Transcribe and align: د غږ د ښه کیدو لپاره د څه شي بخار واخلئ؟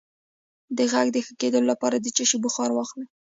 د 0.77 0.79
غږ 0.91 1.07
د 1.13 1.17
ښه 1.25 1.33
کیدو 1.41 1.59
لپاره 1.71 1.95
د 1.99 2.07
څه 2.15 2.23
شي 2.29 2.37
بخار 2.45 2.69
واخلئ؟ 2.73 3.05